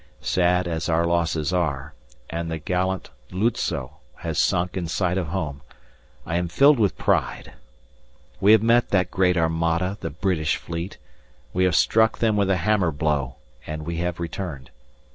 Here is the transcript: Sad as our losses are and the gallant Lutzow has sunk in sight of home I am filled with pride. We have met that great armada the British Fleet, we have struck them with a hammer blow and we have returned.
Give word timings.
Sad 0.23 0.67
as 0.67 0.89
our 0.89 1.05
losses 1.05 1.53
are 1.53 1.93
and 2.27 2.49
the 2.49 2.57
gallant 2.57 3.11
Lutzow 3.31 3.97
has 4.15 4.41
sunk 4.41 4.75
in 4.75 4.87
sight 4.87 5.15
of 5.15 5.27
home 5.27 5.61
I 6.25 6.37
am 6.37 6.47
filled 6.47 6.79
with 6.79 6.97
pride. 6.97 7.53
We 8.39 8.53
have 8.53 8.63
met 8.63 8.89
that 8.89 9.11
great 9.11 9.37
armada 9.37 9.99
the 10.01 10.09
British 10.09 10.55
Fleet, 10.55 10.97
we 11.53 11.65
have 11.65 11.75
struck 11.75 12.17
them 12.17 12.35
with 12.35 12.49
a 12.49 12.57
hammer 12.57 12.89
blow 12.91 13.35
and 13.67 13.85
we 13.85 13.97
have 13.97 14.19
returned. 14.19 14.71